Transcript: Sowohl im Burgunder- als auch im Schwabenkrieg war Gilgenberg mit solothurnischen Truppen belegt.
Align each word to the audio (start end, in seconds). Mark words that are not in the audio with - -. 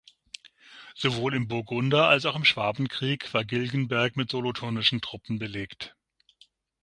Sowohl 0.95 1.35
im 1.35 1.47
Burgunder- 1.47 2.07
als 2.09 2.25
auch 2.25 2.35
im 2.35 2.43
Schwabenkrieg 2.43 3.31
war 3.35 3.45
Gilgenberg 3.45 4.15
mit 4.17 4.31
solothurnischen 4.31 4.99
Truppen 4.99 5.37
belegt. 5.37 5.95